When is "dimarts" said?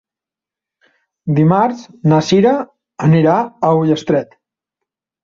1.39-1.83